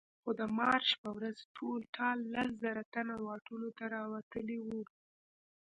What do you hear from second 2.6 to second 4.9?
زره تنه واټونو ته راوتلي وو.